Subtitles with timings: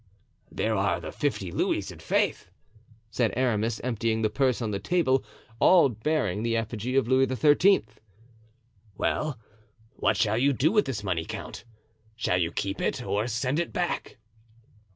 [0.51, 2.47] "There are the fifty louis, i'faith,"
[3.11, 5.23] said Aramis, emptying the purse on the table,
[5.59, 7.85] all bearing the effigy of Louis XIII.
[8.97, 9.37] "Well,
[9.93, 11.65] what shall you do with this money, count?
[12.15, 14.17] Shall you keep it or send it back?"